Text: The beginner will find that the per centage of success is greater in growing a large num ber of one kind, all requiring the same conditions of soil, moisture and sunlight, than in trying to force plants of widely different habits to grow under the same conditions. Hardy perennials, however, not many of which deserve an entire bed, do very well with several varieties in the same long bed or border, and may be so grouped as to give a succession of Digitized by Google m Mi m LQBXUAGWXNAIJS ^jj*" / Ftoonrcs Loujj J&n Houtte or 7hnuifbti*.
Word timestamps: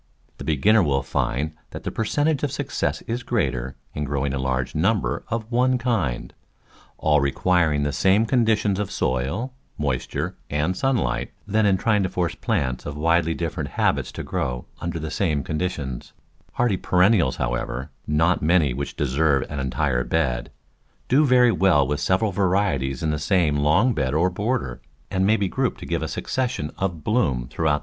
The 0.39 0.43
beginner 0.43 0.81
will 0.81 1.03
find 1.03 1.51
that 1.69 1.83
the 1.83 1.91
per 1.91 2.05
centage 2.05 2.41
of 2.41 2.51
success 2.51 3.03
is 3.03 3.21
greater 3.21 3.75
in 3.93 4.03
growing 4.03 4.33
a 4.33 4.39
large 4.39 4.73
num 4.73 4.99
ber 4.99 5.23
of 5.27 5.51
one 5.51 5.77
kind, 5.77 6.33
all 6.97 7.21
requiring 7.21 7.83
the 7.83 7.91
same 7.93 8.25
conditions 8.25 8.79
of 8.79 8.89
soil, 8.89 9.53
moisture 9.77 10.35
and 10.49 10.75
sunlight, 10.75 11.29
than 11.45 11.67
in 11.67 11.77
trying 11.77 12.01
to 12.01 12.09
force 12.09 12.33
plants 12.33 12.87
of 12.87 12.97
widely 12.97 13.35
different 13.35 13.69
habits 13.77 14.11
to 14.13 14.23
grow 14.23 14.65
under 14.79 14.97
the 14.97 15.11
same 15.11 15.43
conditions. 15.43 16.13
Hardy 16.53 16.77
perennials, 16.77 17.35
however, 17.35 17.91
not 18.07 18.41
many 18.41 18.71
of 18.71 18.79
which 18.79 18.95
deserve 18.95 19.43
an 19.51 19.59
entire 19.59 20.03
bed, 20.03 20.49
do 21.09 21.27
very 21.27 21.51
well 21.51 21.85
with 21.85 21.99
several 21.99 22.31
varieties 22.31 23.03
in 23.03 23.11
the 23.11 23.19
same 23.19 23.55
long 23.57 23.93
bed 23.93 24.15
or 24.15 24.31
border, 24.31 24.81
and 25.11 25.27
may 25.27 25.37
be 25.37 25.45
so 25.47 25.51
grouped 25.53 25.77
as 25.77 25.81
to 25.81 25.85
give 25.85 26.01
a 26.01 26.07
succession 26.07 26.69
of 26.69 26.71
Digitized 26.71 26.77
by 26.77 26.87
Google 26.87 26.87
m 26.87 26.89
Mi 26.89 26.89
m 26.89 26.89
LQBXUAGWXNAIJS 26.89 27.05
^jj*" 27.05 27.05
/ 27.05 27.05
Ftoonrcs 27.05 27.29
Loujj 27.29 27.29
J&n 27.29 27.49
Houtte 27.67 27.69
or 27.75 27.77
7hnuifbti*. 27.77 27.79